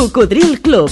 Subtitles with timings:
[0.00, 0.90] Cocodril Club.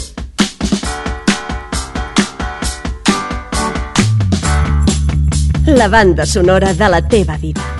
[5.64, 7.77] La banda sonora de la teva vida.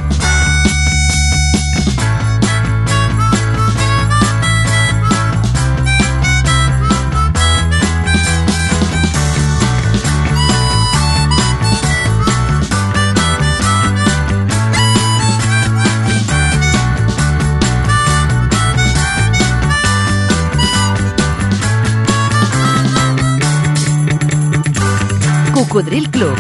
[25.69, 26.35] Cocodril Club.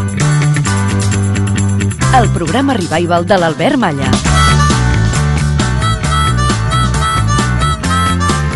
[2.18, 4.10] El programa revival de l'Albert Malla.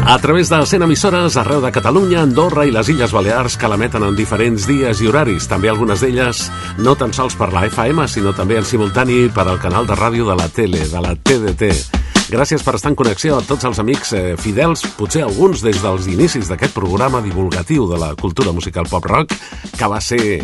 [0.07, 4.09] A través de 100 emissores arreu de Catalunya, Andorra i les Illes Balears que l'emeten
[4.09, 6.47] en diferents dies i horaris, també algunes d'elles
[6.81, 10.31] no tan sols per la FM, sinó també en simultani per al canal de ràdio
[10.31, 11.92] de la tele, de la TDT.
[12.33, 16.07] Gràcies per estar en connexió a tots els amics eh, fidels, potser alguns des dels
[16.09, 19.35] inicis d'aquest programa divulgatiu de la cultura musical pop-rock,
[19.77, 20.41] que va ser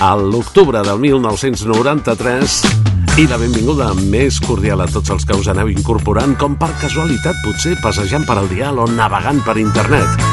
[0.00, 2.54] a l'octubre del 1993
[3.20, 7.36] i la benvinguda més cordial a tots els que us aneu incorporant, com per casualitat,
[7.44, 10.24] potser passejant per al dial o navegant per internet.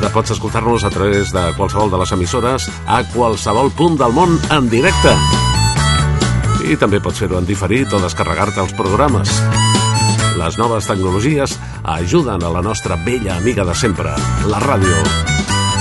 [0.00, 4.34] Ara pots escoltar-nos a través de qualsevol de les emissores a qualsevol punt del món
[4.50, 5.14] en directe.
[6.68, 9.32] I també pots fer-ho en diferit o descarregar-te els programes.
[10.40, 14.12] Les noves tecnologies ajuden a la nostra vella amiga de sempre,
[14.48, 15.00] la ràdio.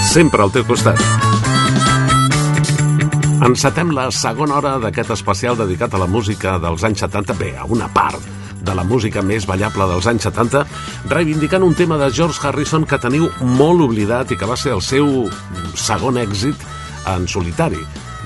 [0.09, 1.00] Sempre al teu costat.
[3.45, 7.63] Encetem la segona hora d'aquest especial dedicat a la música dels anys 70, bé, a
[7.63, 8.19] una part
[8.59, 10.66] de la música més ballable dels anys 70,
[11.13, 14.83] reivindicant un tema de George Harrison que teniu molt oblidat i que va ser el
[14.83, 15.30] seu
[15.80, 16.67] segon èxit
[17.07, 17.80] en solitari.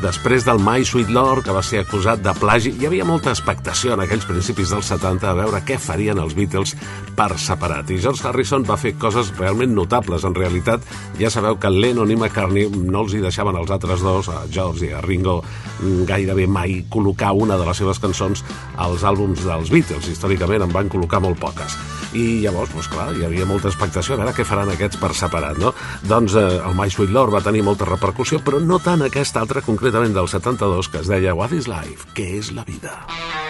[0.03, 3.93] Després del My Sweet Lord, que va ser acusat de plagi, hi havia molta expectació
[3.93, 6.73] en aquells principis dels 70 a veure què farien els Beatles
[7.15, 7.87] per separat.
[7.87, 10.27] I George Harrison va fer coses realment notables.
[10.27, 10.83] En realitat,
[11.21, 14.89] ja sabeu que Lennon i McCartney no els hi deixaven als altres dos, a George
[14.89, 15.39] i a Ringo,
[16.11, 18.43] gairebé mai col·locar una de les seves cançons
[18.75, 20.11] als àlbums dels Beatles.
[20.11, 21.79] Històricament en van col·locar molt poques.
[22.13, 25.57] I llavors, doncs clar, hi havia molta expectació a veure què faran aquests per separat,
[25.61, 25.73] no?
[26.05, 29.65] Doncs eh, el My Sweet Lord va tenir molta repercussió, però no tant aquesta altra,
[29.65, 32.13] concretament del 72, que es deia What is Life?
[32.17, 33.01] Què és la vida?
[33.03, 33.42] what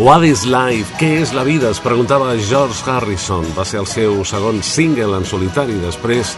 [0.00, 0.94] What is life?
[0.96, 1.68] Què és la vida?
[1.68, 3.44] Es preguntava George Harrison.
[3.52, 6.30] Va ser el seu segon single en solitari després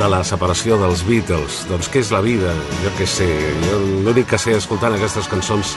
[0.00, 1.58] de la separació dels Beatles.
[1.68, 2.54] Doncs què és la vida?
[2.80, 3.26] Jo què sé.
[4.00, 5.74] L'únic que sé escoltant aquestes cançons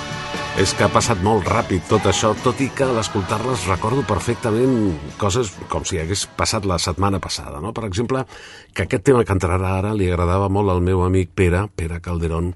[0.63, 4.77] és que ha passat molt ràpid tot això, tot i que a l'escoltar-les recordo perfectament
[5.19, 7.59] coses com si hagués passat la setmana passada.
[7.59, 7.73] No?
[7.75, 8.23] Per exemple,
[8.71, 12.53] que aquest tema que entrarà ara li agradava molt al meu amic Pere, Pere Calderón,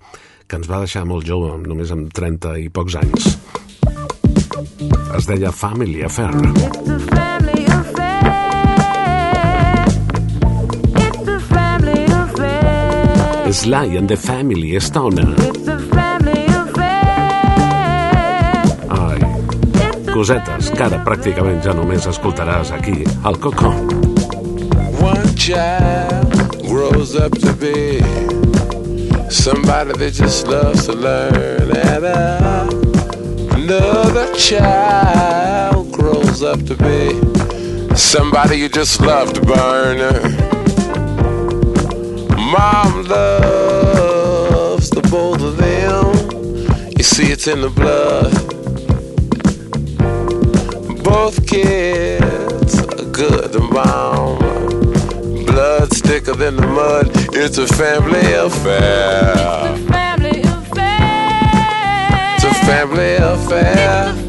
[0.48, 3.34] que ens va deixar molt jove, només amb 30 i pocs anys.
[5.18, 6.32] Es deia Family Affair.
[7.10, 8.24] Family affair.
[13.54, 15.36] Sly and the Family Stoner.
[18.90, 19.20] Ai,
[20.14, 23.70] cosetes que ara pràcticament ja només escoltaràs aquí, al Coco.
[25.04, 28.02] One child grows up to be
[29.30, 32.83] somebody that just loves to learn and uh,
[33.64, 40.22] another child grows up to be somebody you just loved to.
[42.52, 46.92] Mom loves the both of them.
[46.98, 48.34] You see, it's in the blood.
[51.02, 54.40] Both kids are good mom.
[55.46, 57.12] Blood thicker than the mud.
[57.34, 60.03] It's a family affair
[62.66, 64.23] family affair.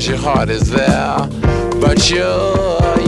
[0.00, 1.18] Cause your heart is there.
[1.78, 2.24] But you,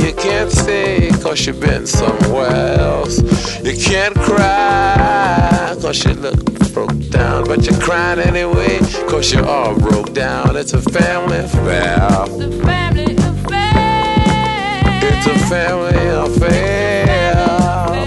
[0.04, 3.18] you can't stay cause you've been somewhere else.
[3.64, 6.44] You can't cry cause you look
[6.74, 7.44] broke down.
[7.44, 10.54] But you're crying anyway cause you're all broke down.
[10.56, 12.08] It's a family affair.
[12.26, 14.84] It's a family affair.
[15.02, 17.34] It's a family affair.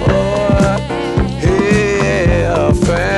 [0.10, 0.78] Oh,
[1.42, 3.15] yeah, family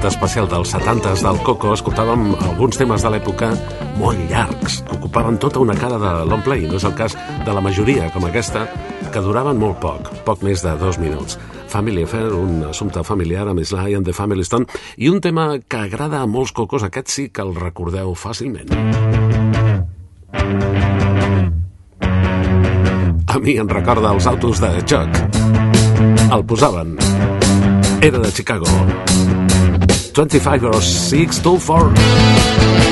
[0.00, 3.50] d'aquest especial dels 70s del Coco escoltàvem alguns temes de l'època
[3.98, 6.64] molt llargs, que ocupaven tota una cara de long play.
[6.64, 7.12] No és el cas
[7.44, 8.62] de la majoria, com aquesta,
[9.12, 11.36] que duraven molt poc, poc més de dos minuts.
[11.68, 15.82] Family Affair, un assumpte familiar amb Sly and the Family Stone, i un tema que
[15.84, 18.72] agrada a molts cocos, aquest sí que el recordeu fàcilment.
[23.28, 25.12] A mi em recorda els autos de Chuck.
[26.32, 26.96] El posaven
[28.00, 28.64] era de Chicago.
[30.26, 32.89] 25 or 6 to 4.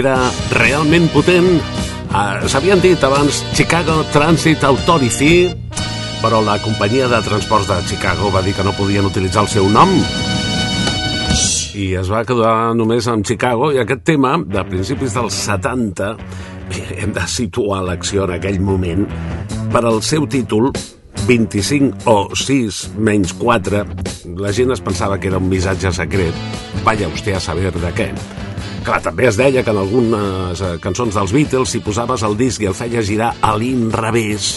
[0.00, 0.16] Era
[0.56, 1.60] realment potent.
[2.10, 5.46] Uh, S'havien dit abans Chicago Transit Authority,
[6.20, 9.70] però la companyia de transports de Chicago va dir que no podien utilitzar el seu
[9.70, 9.94] nom
[11.80, 16.10] i es va quedar només amb Chicago i aquest tema, de principis dels 70,
[17.00, 19.06] hem de situar l'acció en aquell moment,
[19.72, 20.70] per al seu títol,
[21.28, 23.84] 25 o 6 menys 4,
[24.40, 26.46] la gent es pensava que era un missatge secret.
[26.84, 28.10] Vaya usted a saber de què.
[28.90, 32.64] Clar, també es deia que en algunes eh, cançons dels Beatles, si posaves el disc
[32.64, 34.48] i el feies girar a l'inrevés,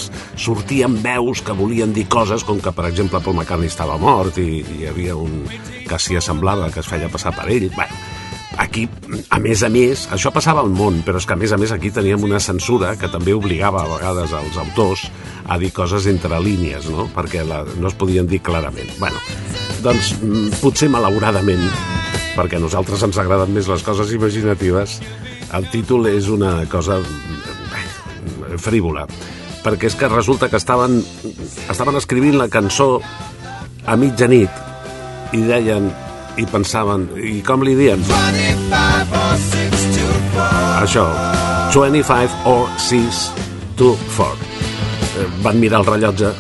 [0.42, 4.64] sortien veus que volien dir coses com que, per exemple, Paul McCartney estava mort i,
[4.66, 5.44] hi havia un
[5.86, 7.70] que s'hi assemblava, que es feia passar per ell.
[7.78, 8.02] Bueno,
[8.58, 8.90] aquí,
[9.30, 11.78] a més a més, això passava al món, però és que a més a més
[11.78, 15.12] aquí teníem una censura que també obligava a vegades als autors
[15.46, 17.06] a dir coses entre línies, no?
[17.14, 18.98] perquè la, no es podien dir clarament.
[18.98, 19.22] Bueno,
[19.86, 21.93] doncs mm, potser malauradament
[22.34, 25.00] perquè a nosaltres ens agraden més les coses imaginatives,
[25.54, 27.84] el títol és una cosa bé,
[28.58, 29.06] frívola,
[29.64, 31.00] perquè és que resulta que estaven,
[31.70, 32.98] estaven escrivint la cançó
[33.86, 35.92] a mitjanit i deien
[36.42, 38.02] i pensaven, i com li diem?
[40.82, 41.06] Això,
[41.74, 43.22] 25 or 6
[43.78, 44.50] to 4.
[45.14, 46.34] Eh, van mirar el rellotge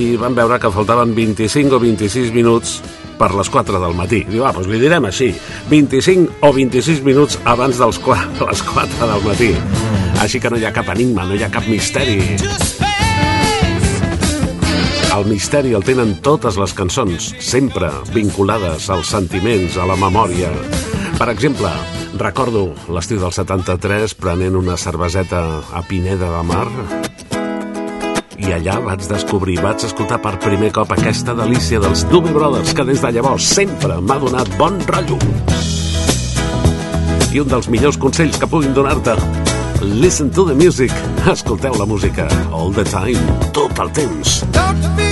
[0.00, 2.78] i van veure que faltaven 25 o 26 minuts
[3.18, 4.22] per les 4 del matí.
[4.30, 5.32] Diu, ah, doncs li direm així,
[5.70, 9.52] 25 o 26 minuts abans dels 4, les 4 del matí.
[10.22, 12.20] Així que no hi ha cap enigma, no hi ha cap misteri.
[15.18, 20.52] El misteri el tenen totes les cançons, sempre vinculades als sentiments, a la memòria.
[21.18, 21.72] Per exemple,
[22.22, 25.42] recordo l'estiu del 73 prenent una cerveseta
[25.74, 26.68] a Pineda de Mar
[28.38, 32.86] i allà vaig descobrir, vaig escoltar per primer cop aquesta delícia dels Doobie Brothers que
[32.86, 35.18] des de llavors sempre m'ha donat bon rotllo.
[37.34, 39.18] I un dels millors consells que puguin donar-te
[39.80, 40.90] Listen to the music.
[41.30, 43.20] Escolteu la música all the time,
[43.52, 44.42] tot el temps.
[44.52, 45.07] Don't feel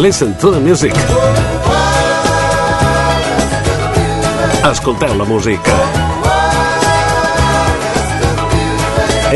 [0.00, 0.94] Listen to the music.
[4.64, 5.74] Escolteu la música.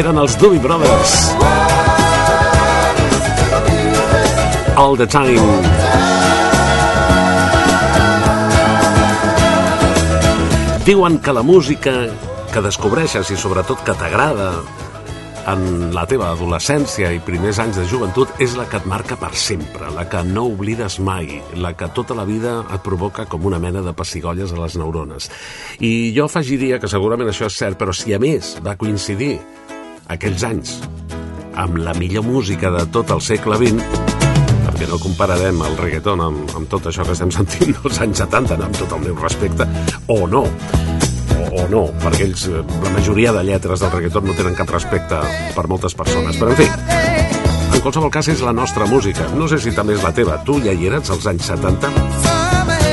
[0.00, 1.12] Eren els Doobie Brothers.
[4.81, 5.44] All the time.
[10.88, 11.92] Diuen que la música
[12.55, 14.55] que descobreixes i sobretot que t'agrada
[15.50, 19.33] en la teva adolescència i primers anys de joventut és la que et marca per
[19.37, 23.61] sempre, la que no oblides mai, la que tota la vida et provoca com una
[23.61, 25.30] mena de pessigolles a les neurones.
[25.80, 29.37] I jo afegiria que segurament això és cert, però si a més va coincidir
[30.09, 30.78] aquells anys
[31.61, 34.12] amb la millor música de tot el segle XX,
[34.64, 38.59] perquè no compararem el reggaeton amb, amb tot això que estem sentint dels anys 70,
[38.59, 39.68] amb tot el meu respecte,
[40.09, 40.46] o no,
[41.54, 45.20] o no, perquè ells, eh, la majoria de lletres del reggaeton no tenen cap respecte
[45.54, 46.38] per moltes persones.
[46.40, 46.66] Però, en fi,
[47.74, 49.28] en qualsevol cas és la nostra música.
[49.38, 50.40] No sé si també és la teva.
[50.44, 51.92] Tu ja hi eres als anys 70?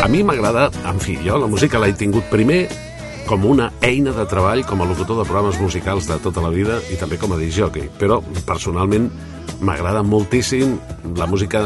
[0.01, 2.63] A mi m'agrada, en fi, jo la música l'he tingut primer
[3.27, 6.81] com una eina de treball com a locutor de programes musicals de tota la vida
[6.91, 7.89] i també com a disjockey.
[7.99, 9.09] Però, personalment,
[9.61, 10.77] m'agrada moltíssim
[11.17, 11.61] la música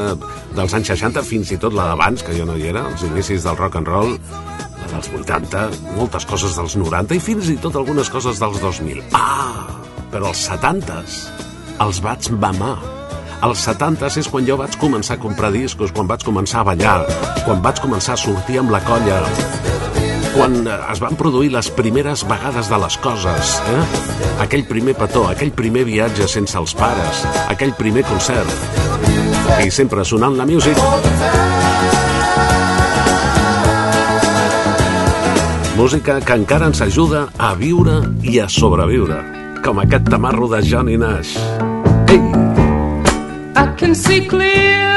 [0.56, 3.48] dels anys 60, fins i tot la d'abans, que jo no hi era, els inicis
[3.48, 4.18] del rock and roll,
[4.96, 9.04] dels 80, moltes coses dels 90 i fins i tot algunes coses dels 2000.
[9.18, 9.68] Ah,
[10.14, 11.18] però els 70s
[11.84, 12.78] els vaig mamar.
[13.46, 17.02] Els 70s és quan jo vaig començar a comprar discos, quan vaig començar a ballar,
[17.44, 19.20] quan vaig començar a sortir amb la colla,
[20.36, 23.84] quan eh, es van produir les primeres vegades de les coses, eh?
[24.48, 28.52] aquell primer petó, aquell primer viatge sense els pares, aquell primer concert,
[29.62, 31.75] i sempre sonant la música.
[35.76, 39.18] Música que encara ens ajuda a viure i a sobreviure,
[39.66, 41.36] com aquest tamarro de Johnny Nash.
[42.08, 42.22] Ei!
[43.60, 44.95] I can see clearly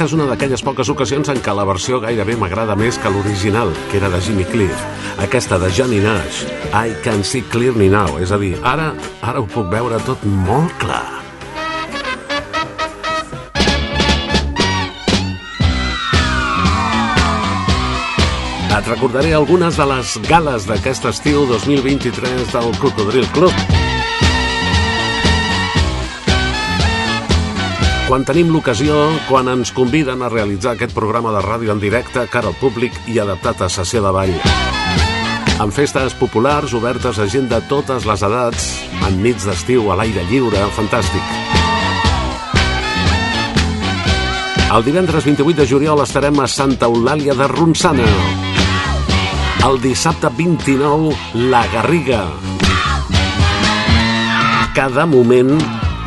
[0.00, 3.68] Aquesta és una d'aquelles poques ocasions en què la versió gairebé m'agrada més que l'original,
[3.90, 4.84] que era de Jimmy Cliff.
[5.20, 6.38] Aquesta de Johnny Nash,
[6.72, 10.72] I Can See Clearly Now, és a dir, ara, ara ho puc veure tot molt
[10.80, 11.04] clar.
[18.70, 23.79] Et recordaré algunes de les gales d'aquest estiu 2023 del Cocodril Club.
[28.10, 28.94] Quan tenim l'ocasió,
[29.28, 33.20] quan ens conviden a realitzar aquest programa de ràdio en directe cara al públic i
[33.22, 34.32] adaptat a sessió de ball.
[35.62, 38.64] Amb festes populars obertes a gent de totes les edats,
[39.06, 41.22] en nits d'estiu a l'aire lliure, fantàstic.
[44.74, 48.08] El divendres 28 de juliol estarem a Santa Eulàlia de Ronçana.
[49.70, 51.14] El dissabte 29,
[51.46, 52.24] La Garriga.
[54.74, 55.54] Cada moment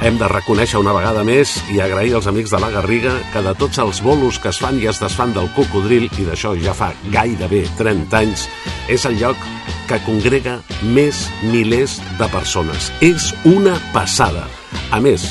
[0.03, 3.53] Hem de reconèixer una vegada més i agrair als amics de la Garriga que de
[3.55, 6.89] tots els bolos que es fan i es desfan del cocodril, i d'això ja fa
[7.13, 8.43] gairebé 30 anys,
[8.91, 9.39] és el lloc
[9.87, 12.89] que congrega més milers de persones.
[12.99, 14.43] És una passada.
[14.91, 15.29] A més,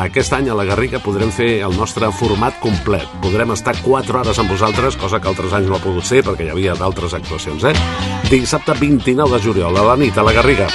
[0.00, 3.04] aquest any a la Garriga podrem fer el nostre format complet.
[3.20, 6.48] Podrem estar 4 hores amb vosaltres, cosa que altres anys no ha pogut ser perquè
[6.48, 8.09] hi havia d'altres actuacions, eh?
[8.30, 10.68] Dissabte 29 de juliol, a la nit, a la Garriga.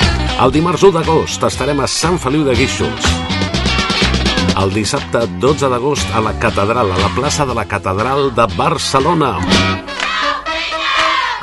[0.44, 3.06] El dimarts 1 d'agost estarem a Sant Feliu de Guíxols.
[4.60, 9.38] El dissabte 12 d'agost a la Catedral, a la plaça de la Catedral de Barcelona.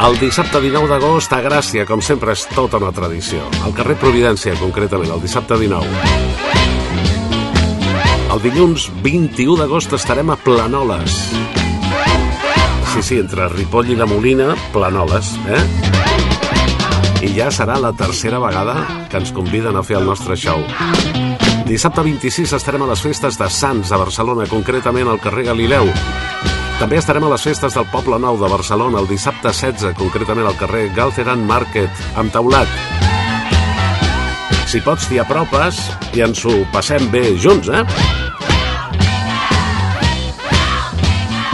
[0.04, 3.48] El dissabte 19 d'agost a Gràcia, com sempre és tota una tradició.
[3.64, 5.88] Al carrer Providència, concretament, el dissabte 19.
[8.36, 11.61] El dilluns 21 d'agost estarem a Planoles.
[12.92, 15.60] Sí, sí, entre Ripoll i la Molina, Planoles, eh?
[17.24, 20.60] I ja serà la tercera vegada que ens conviden a fer el nostre show.
[21.64, 25.88] Dissabte 26 estarem a les festes de Sants a Barcelona, concretament al carrer Galileu.
[26.82, 30.58] També estarem a les festes del Poble Nou de Barcelona el dissabte 16, concretament al
[30.60, 32.68] carrer Galceran Market, amb taulat.
[34.68, 35.80] Si pots, t'hi apropes
[36.12, 38.31] i ens ho passem bé junts, eh?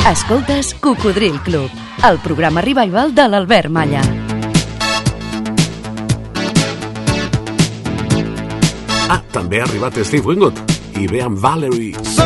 [0.09, 1.69] Escoltes Cocodril Club,
[2.09, 4.01] el programa revival de l'Albert Malla.
[9.13, 10.65] Ah, també ha arribat Steve Wingood
[10.97, 11.93] i ve amb Valerie.
[12.09, 12.25] So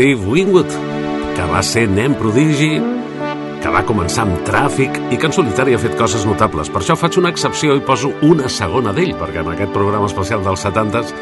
[0.00, 0.70] Steve Winwood,
[1.36, 2.70] que va ser nen prodigi,
[3.60, 6.70] que va començar amb tràfic i que en solitari ha fet coses notables.
[6.72, 10.40] Per això faig una excepció i poso una segona d'ell, perquè en aquest programa especial
[10.40, 11.12] dels 70s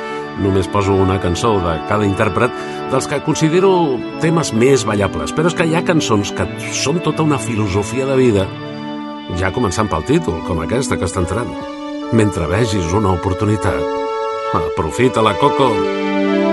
[0.45, 2.55] només poso una cançó de cada intèrpret
[2.93, 3.73] dels que considero
[4.23, 5.35] temes més ballables.
[5.35, 8.47] Però és que hi ha cançons que són tota una filosofia de vida,
[9.43, 11.51] ja començant pel títol, com aquesta que està entrant.
[12.15, 13.83] Mentre vegis una oportunitat,
[14.55, 15.75] aprofita-la, Coco.
[15.75, 16.48] Stand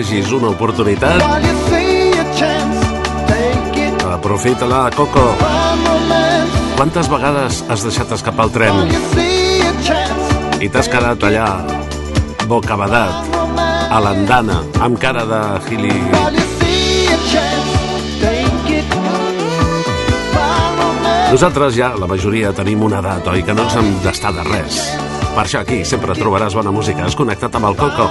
[0.00, 1.20] Vegis una oportunitat,
[4.08, 5.26] aprofita-la, Coco.
[6.78, 8.78] Quantes vegades has deixat escapar el tren
[10.64, 11.50] i t'has quedat allà,
[12.48, 13.28] bocabadat,
[13.92, 15.92] a l'andana, amb cara de gili...
[21.28, 23.44] Nosaltres ja, la majoria, tenim una edat, oi?
[23.44, 24.80] Que no ens hem d'estar de res.
[25.34, 27.04] Per això aquí sempre trobaràs bona música.
[27.04, 28.08] Has connectat amb el Coco.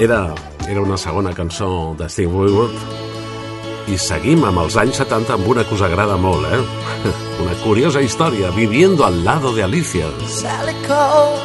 [0.00, 0.30] Era,
[0.70, 5.64] era una segona cançó de Steve Winwood i seguim amb els anys 70 amb una
[5.66, 6.60] que us agrada molt, eh?
[7.42, 10.06] Una curiosa història, Viviendo al lado de Alicia.
[10.28, 11.40] Sally called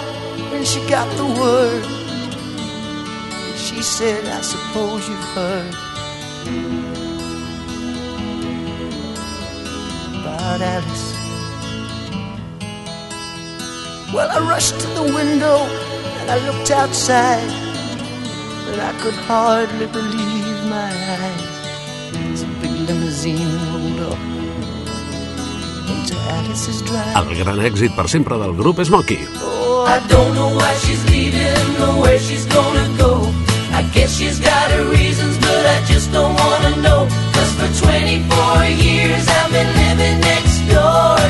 [0.52, 1.84] when she got the word.
[3.58, 5.74] She said, I suppose you've heard
[10.22, 11.16] about Alice.
[14.14, 15.66] Well, I rushed to the window
[16.22, 17.65] and I looked outside,
[18.80, 22.42] I could hardly believe my eyes.
[22.44, 24.20] A big limousine rolled up
[25.94, 27.16] into Alice's drive.
[27.16, 29.20] El gran èxit per sempre del grup Smokey.
[29.42, 33.12] Oh, I don't know why she's leaving or where she's gonna go.
[33.72, 37.08] I guess she's got her reasons, but I just don't wanna know.
[37.34, 41.25] Cause for 24 years I've been living next door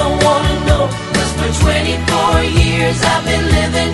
[0.00, 0.84] don't wanna know.
[1.14, 3.92] Cause for 24 years I've been living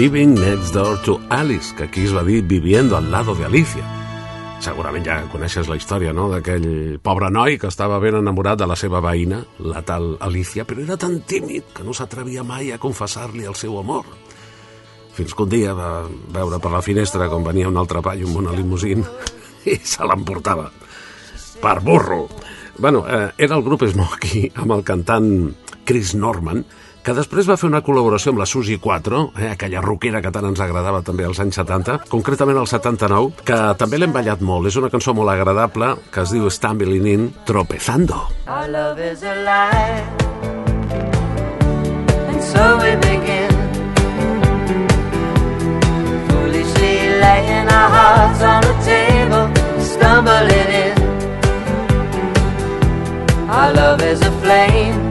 [0.00, 3.84] Living Next Door to Alice, que aquí es va dir Viviendo al lado de Alicia.
[4.64, 8.78] Segurament ja coneixes la història, no?, d'aquell pobre noi que estava ben enamorat de la
[8.80, 13.44] seva veïna, la tal Alicia, però era tan tímid que no s'atrevia mai a confessar-li
[13.44, 14.08] el seu amor.
[15.18, 18.40] Fins que un dia va veure per la finestra com venia un altre paio amb
[18.40, 19.04] una limusín
[19.68, 20.70] i se l'emportava.
[21.60, 22.22] Per burro!
[22.78, 25.34] Bueno, eh, era el grup Smokey amb el cantant
[25.84, 26.64] Chris Norman,
[27.04, 30.46] que després va fer una col·laboració amb la Susi 4, eh, aquella rockera que tant
[30.50, 34.68] ens agradava també als anys 70, concretament al 79, que també l'hem ballat molt.
[34.68, 38.20] És una cançó molt agradable que es diu Stumbling In Tropezando.
[38.46, 40.04] Our love is a lie,
[42.28, 43.50] and so we begin.
[46.28, 46.94] Foolishly
[47.24, 49.46] laying our hearts on the table,
[49.80, 51.10] stumbling in.
[53.50, 55.09] Our love is a flame,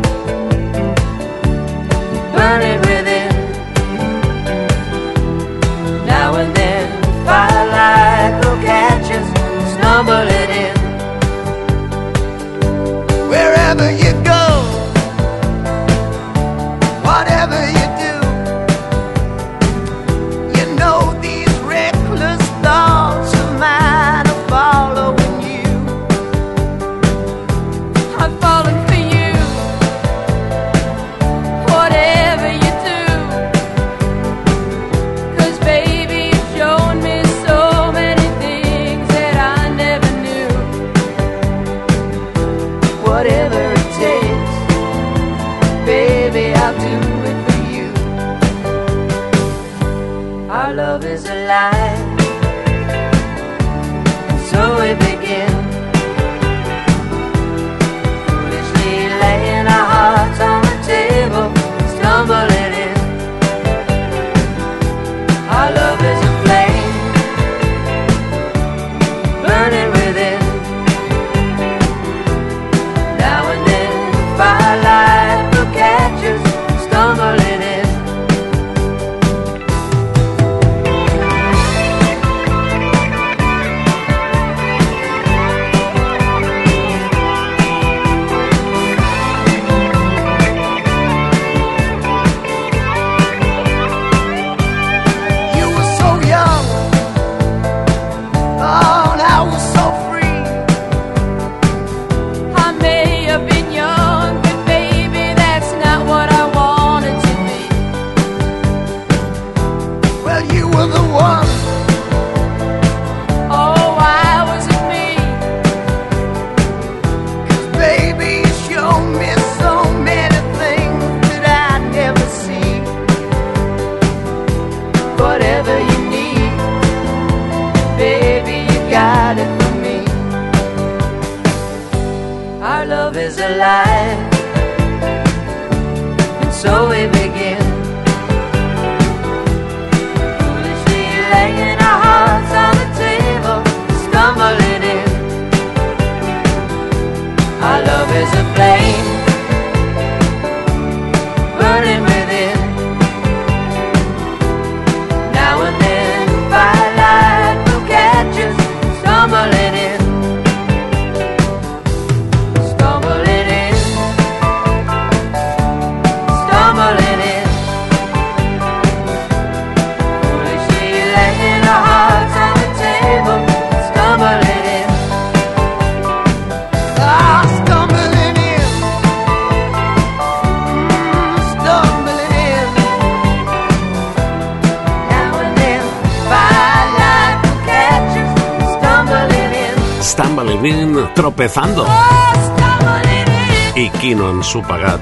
[194.20, 195.02] no ens ho pagat?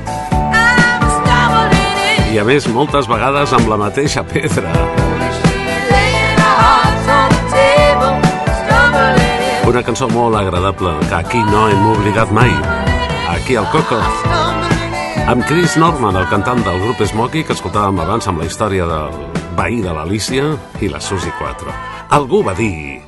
[2.29, 4.69] I a més, moltes vegades amb la mateixa pedra.
[9.67, 12.53] Una cançó molt agradable que aquí no hem oblidat mai.
[13.33, 13.97] Aquí al Coco.
[15.27, 19.17] Amb Chris Norman, el cantant del grup Smokey, que escoltàvem abans amb la història del
[19.57, 21.73] veí de l'Alicia i la Susi 4.
[22.15, 23.01] Algú va dir...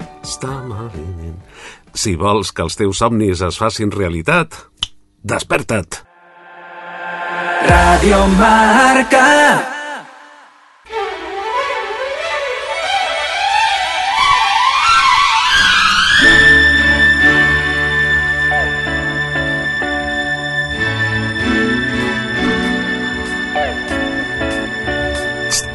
[1.95, 4.57] Si vols que els teus somnis es facin realitat,
[5.23, 5.98] desperta't.
[7.99, 9.25] Radio Marca.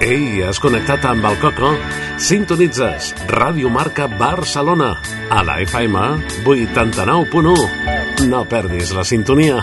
[0.00, 1.74] Ei, has connectat amb el Coco?
[2.16, 4.94] Sintonitzes Ràdio Marca Barcelona
[5.28, 6.08] a la FM
[6.48, 8.24] 89.1.
[8.32, 9.60] No perdis la sintonia.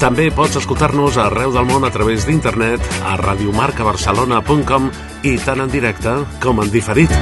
[0.00, 4.86] També pots escoltar-nos arreu del món a través d'internet a radiomarcabarcelona.com
[5.28, 7.12] i tant en directe com en diferit.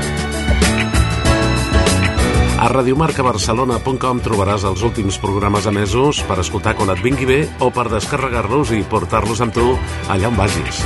[2.59, 7.89] A radiomarcabarcelona.com trobaràs els últims programes emesos per escoltar quan et vingui bé o per
[7.91, 9.67] descarregar-los i portar-los amb tu
[10.15, 10.85] allà on vagis.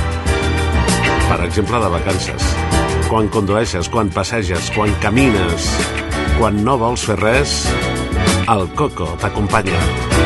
[1.29, 2.49] Per exemple, de vacances.
[3.05, 5.69] Quan condueixes, quan passeges, quan camines,
[6.39, 7.59] quan no vols fer res,
[8.49, 10.22] el Coco t'acompanya.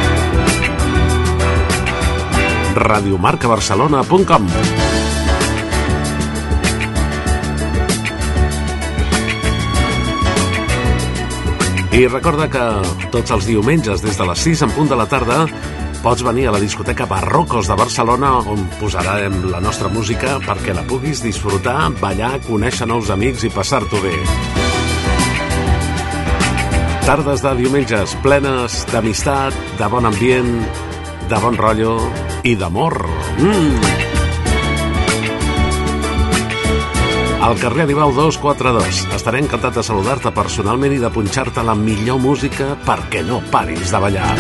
[2.78, 4.48] radiomarcabarcelona.com
[11.98, 12.64] I recorda que
[13.10, 15.48] tots els diumenges des de les 6 en punt de la tarda
[16.04, 20.86] pots venir a la discoteca Barrocos de Barcelona on posarem la nostra música perquè la
[20.86, 24.14] puguis disfrutar, ballar, conèixer nous amics i passar-t'ho bé.
[27.08, 30.54] Tardes de diumenges plenes d'amistat, de bon ambient,
[31.28, 31.96] de bon rotllo
[32.48, 32.96] i d'amor.
[33.40, 34.06] Mm.
[37.48, 39.04] Al carrer Aribau 242.
[39.16, 44.04] Estaré encantat de saludar-te personalment i de punxar-te la millor música perquè no paris de
[44.08, 44.34] ballar.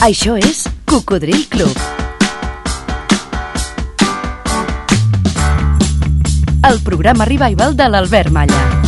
[0.00, 1.76] Això és Cocodril Club.
[6.70, 8.79] El programa revival de l'Albert Malla.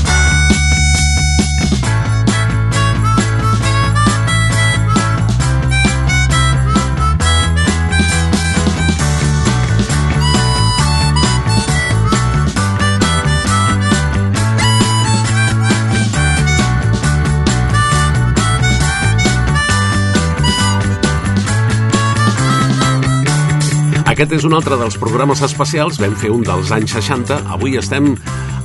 [24.13, 25.97] Aquest és un altre dels programes especials.
[25.97, 27.39] Vam fer un dels anys 60.
[27.55, 28.11] Avui estem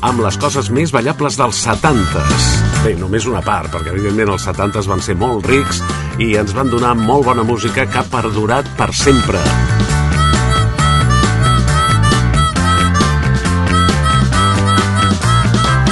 [0.04, 2.48] amb les coses més ballables dels 70s.
[2.84, 5.80] Bé, només una part, perquè evidentment els 70s van ser molt rics
[6.20, 9.40] i ens van donar molt bona música que ha perdurat per sempre.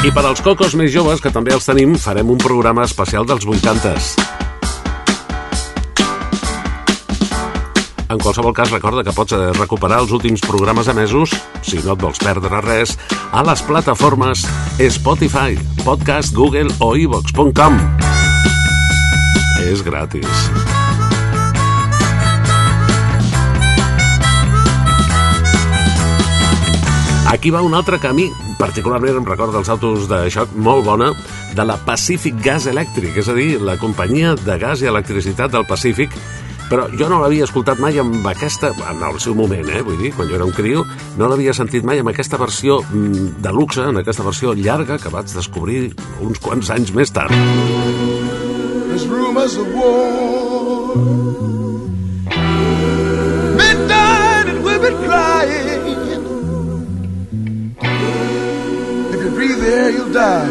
[0.04, 3.48] I per als cocos més joves, que també els tenim, farem un programa especial dels
[3.48, 4.25] 80s.
[8.08, 11.32] En qualsevol cas, recorda que pots eh, recuperar els últims programes emesos,
[11.66, 12.94] si no et vols perdre res,
[13.34, 14.46] a les plataformes
[14.78, 17.80] Spotify, Podcast, Google o iVox.com.
[19.66, 20.46] És gratis.
[27.26, 28.30] Aquí va un altre camí,
[28.62, 31.10] particularment em recorda els autos de xoc molt bona,
[31.58, 35.66] de la Pacific Gas Electric, és a dir, la companyia de gas i electricitat del
[35.66, 36.14] Pacífic,
[36.70, 40.12] però jo no l'havia escoltat mai amb aquesta, en el seu moment, eh, vull dir,
[40.16, 40.86] quan jo era un criu,
[41.20, 45.12] no l'havia sentit mai amb aquesta versió mm, de luxe, en aquesta versió llarga que
[45.14, 45.94] vaig descobrir
[46.26, 47.34] uns quants anys més tard.
[48.90, 50.96] There's rumors of war.
[53.86, 56.24] Died and women crying.
[59.14, 60.50] If you breathe the air, you'll die.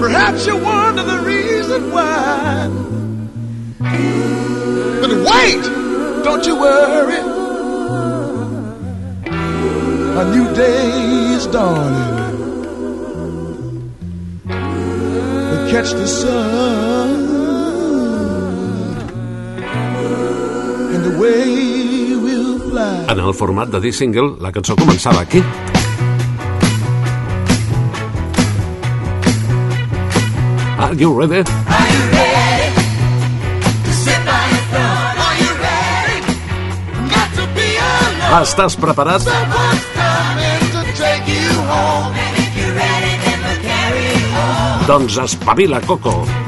[0.00, 1.55] Perhaps you wonder the reason
[1.92, 2.68] why.
[5.00, 5.62] But wait!
[6.24, 7.20] Don't you worry.
[10.18, 12.26] A new day is dawning.
[15.76, 17.10] catch the sun.
[20.94, 23.06] And the way we'll fly.
[23.12, 25.42] En el format de disc single, la cançó començava aquí.
[30.78, 31.65] Are you ready?
[38.36, 39.24] Estàs preparat?
[44.86, 46.45] Doncs espavila, Coco.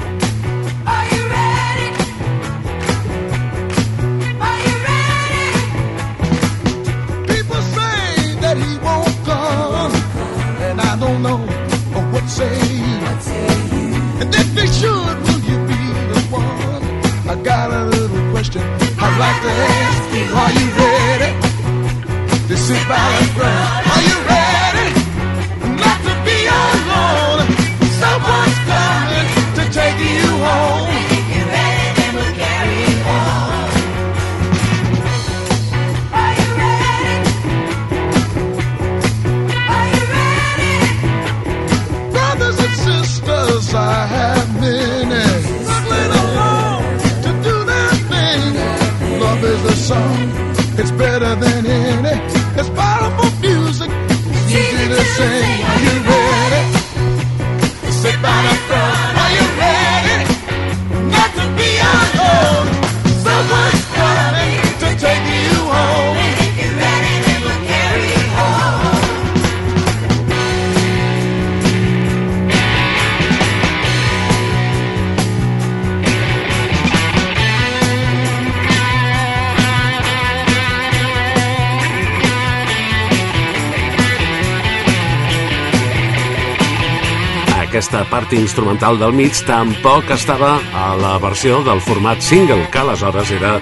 [87.98, 93.32] Aquesta part instrumental del mig tampoc estava a la versió del format single, que aleshores
[93.34, 93.56] era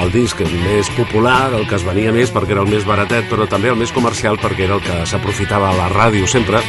[0.00, 3.44] el disc més popular, el que es venia més perquè era el més baratet, però
[3.44, 6.62] també el més comercial perquè era el que s'aprofitava a la ràdio sempre.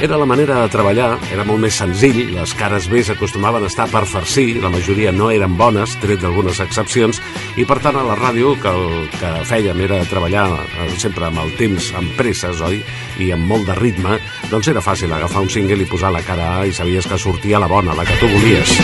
[0.00, 3.84] Era la manera de treballar, era molt més senzill, les cares B s'acostumaven a estar
[3.92, 7.20] per farcir, la majoria no eren bones, tret d'algunes excepcions,
[7.58, 11.42] i per tant a la ràdio que el que fèiem era treballar eh, sempre amb
[11.42, 12.78] el temps, amb presses, oi?
[13.20, 14.18] I amb molt de ritme,
[14.52, 17.60] doncs era fàcil agafar un single i posar la cara A i sabies que sortia
[17.62, 18.74] la bona, la que tu volies.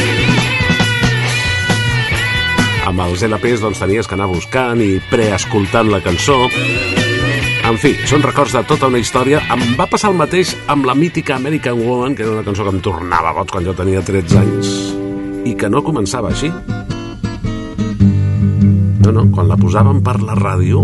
[2.86, 6.44] Amb els LPs doncs tenies que anar buscant i preescoltant la cançó.
[7.66, 9.40] En fi, són records de tota una història.
[9.50, 12.76] Em va passar el mateix amb la mítica American Woman, que era una cançó que
[12.76, 14.74] em tornava boig quan jo tenia 13 anys.
[15.50, 16.52] I que no començava així.
[19.06, 20.80] No, no, quan la posàvem per la ràdio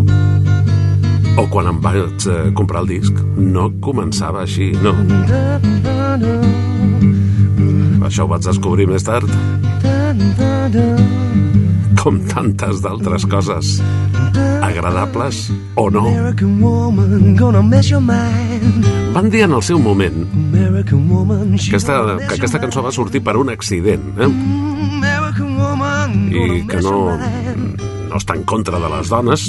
[1.34, 4.92] o quan em vaig eh, comprar el disc, no començava així, no.
[8.06, 9.26] Això ho vaig descobrir més tard.
[11.98, 13.74] Com tantes d'altres coses,
[14.70, 16.06] agradables o no.
[19.18, 23.50] Van dir en el seu moment que aquesta, que aquesta cançó va sortir per un
[23.50, 24.30] accident, eh?
[25.58, 27.90] woman, i que no.
[28.12, 29.46] No està en contra de les dones,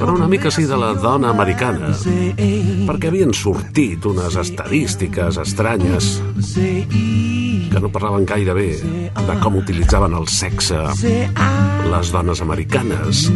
[0.00, 1.92] però una mica sí de la dona americana,
[2.88, 6.08] perquè havien sortit unes estadístiques estranyes
[7.70, 10.80] que no parlaven gaire bé de com utilitzaven el sexe
[11.90, 13.28] les dones americanes,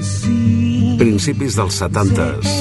[0.99, 2.55] principis dels 70s.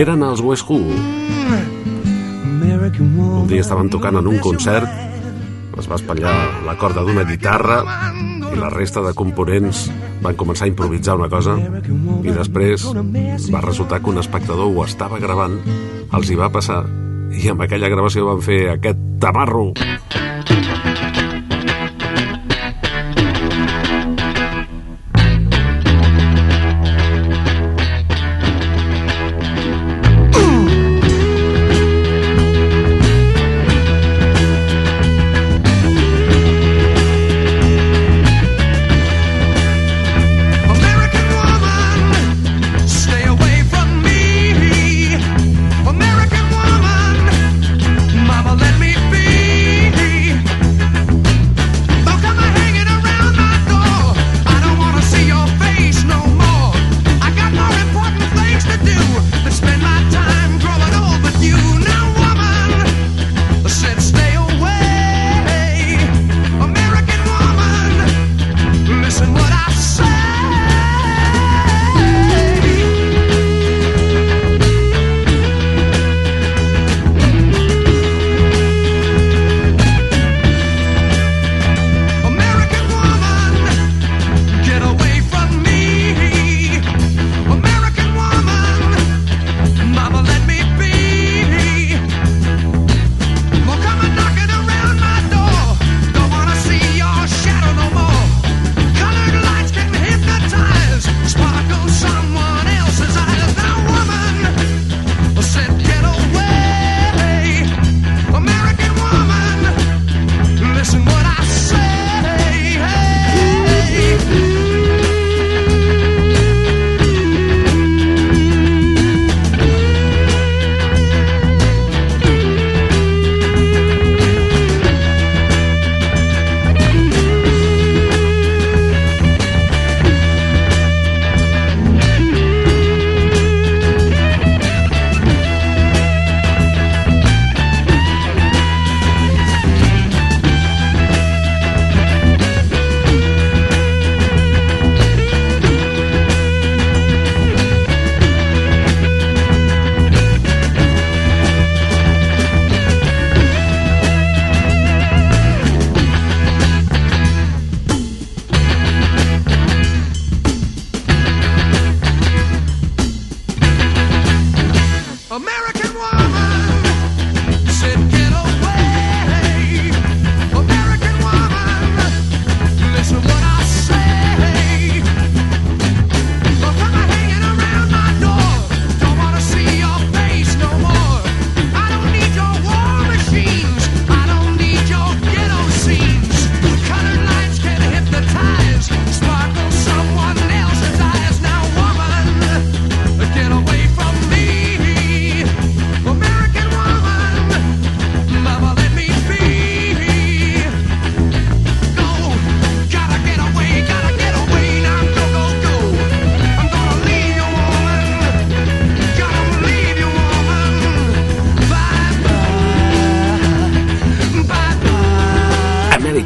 [0.00, 0.80] Eren els West Who.
[3.16, 4.88] Un dia estaven tocant en un concert,
[5.76, 7.82] es va espatllar la corda d'una guitarra
[8.56, 9.86] la resta de components
[10.24, 12.86] van començar a improvisar una cosa i després
[13.52, 15.58] va resultar que un espectador ho estava gravant,
[16.16, 16.82] els hi va passar
[17.36, 19.72] i amb aquella gravació van fer aquest tamarro.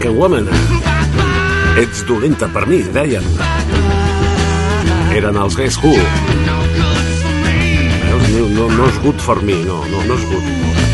[0.09, 0.49] Woman.
[1.77, 3.25] Ets dolenta per mi, deien.
[5.13, 5.93] Eren els Guess Who.
[8.31, 10.47] No, no, no és good for me, no, no, no és good.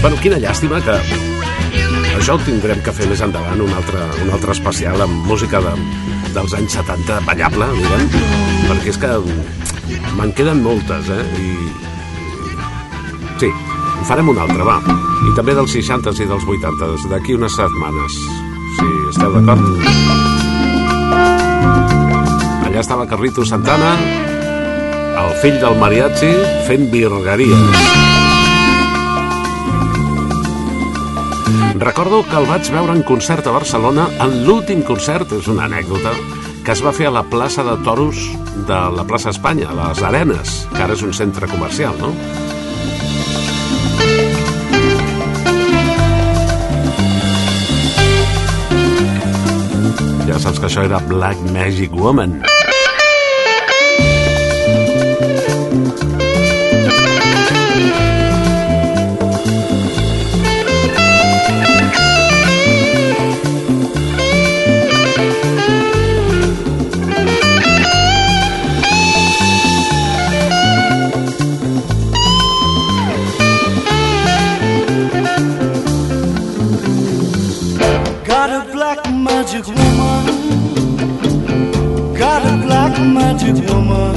[0.02, 0.96] Bueno, quina llàstima que
[2.16, 5.74] això ho tindrem que fer més endavant, un altre, un altre especial amb música de,
[6.34, 8.08] dels anys 70, ballable, diguem,
[8.66, 9.12] perquè és que
[10.16, 11.22] me'n queden moltes, eh?
[11.38, 11.52] I...
[13.44, 14.80] Sí, en farem un altre, va.
[15.26, 18.18] I també dels 60s i dels 80s, d'aquí unes setmanes,
[18.76, 19.64] si esteu d'acord.
[22.66, 23.92] Allà estava Carlito Santana,
[25.22, 26.32] el fill del mariachi,
[26.68, 27.60] fent virgueria.
[31.76, 36.14] Recordo que el vaig veure en concert a Barcelona en l'últim concert, és una anècdota,
[36.64, 38.18] que es va fer a la plaça de Toros
[38.66, 42.14] de la plaça Espanya, a les Arenes, que ara és un centre comercial, no?
[50.26, 52.40] Ja saps que això era Black Magic Woman.
[83.46, 84.16] Magic woman.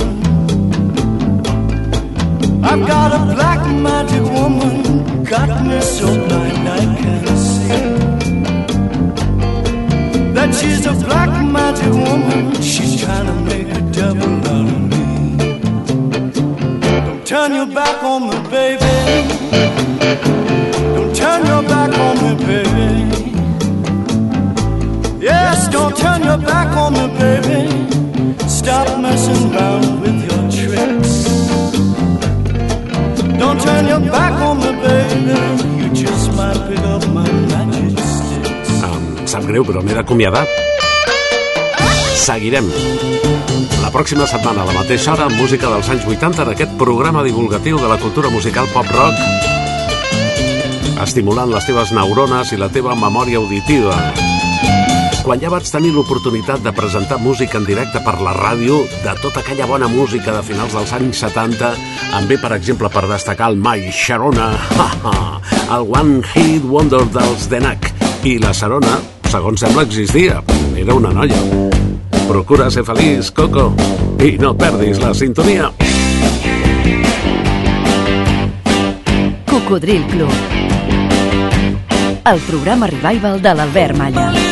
[2.63, 5.23] I've got a black magic woman.
[5.23, 7.83] Got me so blind I can't see.
[10.33, 12.61] That she's a black magic woman.
[12.61, 15.05] She's trying to make a devil out of me.
[17.05, 18.95] Don't turn your back on me, baby.
[20.95, 22.89] Don't turn your back on me, baby.
[25.21, 27.08] Yes, don't turn your back on me.
[28.69, 31.25] Stop messing around with your tricks.
[33.41, 35.33] Don't turn your back on me, baby.
[35.81, 38.69] You just might pick up my magic sticks.
[38.85, 40.45] Em sap greu, però m'he d'acomiadar.
[42.13, 42.69] Seguirem.
[43.81, 47.25] La pròxima setmana, a la mateixa hora, amb música dels anys 80 en aquest programa
[47.25, 49.17] divulgatiu de la cultura musical pop-rock,
[51.09, 53.97] estimulant les teves neurones i la teva memòria auditiva.
[55.19, 59.41] Quan ja vaig tenir l'oportunitat de presentar música en directe per la ràdio, de tota
[59.41, 61.69] aquella bona música de finals dels anys 70,
[62.17, 64.47] em ve, per exemple, per destacar el My Sharona,
[65.75, 67.91] el One Hit Wonder dels Denac.
[68.23, 68.95] I la Sharona,
[69.29, 70.39] segons sembla, existia.
[70.79, 71.39] Era una noia.
[72.29, 73.73] Procura ser feliç, Coco,
[74.23, 75.69] i no perdis la sintonia.
[79.49, 80.31] Cocodril Club.
[82.29, 84.48] El programa revival de l'Albert Malla.